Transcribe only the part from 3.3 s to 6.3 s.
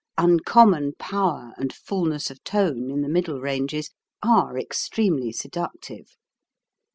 ranges are extremely seductive.